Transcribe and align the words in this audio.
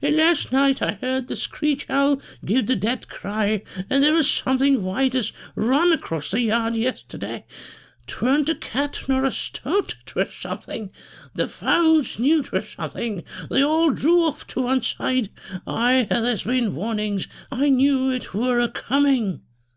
An' 0.00 0.16
last 0.16 0.52
night 0.52 0.80
I 0.80 0.92
heard 1.00 1.26
the 1.26 1.34
screech 1.34 1.90
owl 1.90 2.22
give 2.44 2.66
the 2.68 2.76
death 2.76 3.08
cry, 3.08 3.64
and 3.90 4.04
there 4.04 4.12
were 4.12 4.22
something 4.22 4.84
white 4.84 5.16
as 5.16 5.32
run 5.56 5.90
across 5.90 6.30
the 6.30 6.40
yard 6.42 6.76
yesterday; 6.76 7.44
'tweren't 8.06 8.48
a 8.48 8.54
cat 8.54 9.00
nor 9.08 9.24
a 9.24 9.32
stoat, 9.32 9.96
'twere 10.06 10.30
something. 10.30 10.90
The 11.34 11.48
fowls 11.48 12.20
knew 12.20 12.40
'twere 12.44 12.62
something; 12.62 13.24
they 13.50 13.64
all 13.64 13.90
drew 13.90 14.20
off 14.22 14.46
to 14.54 14.62
one 14.62 14.84
side. 14.84 15.30
Ay, 15.66 16.06
there's 16.08 16.44
been 16.44 16.72
warnings. 16.72 17.26
I 17.50 17.68
knew 17.68 18.10
it 18.10 18.32
were 18.32 18.60
a 18.60 18.68
coming." 18.68 19.40